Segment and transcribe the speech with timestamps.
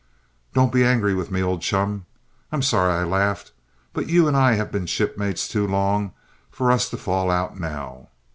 [0.55, 2.07] "Don't be angry with me, old chum.
[2.51, 3.51] I'm sorry I laughed;
[3.93, 7.59] but you and I have been shipmates too long together for us to fall out
[7.59, 8.09] now.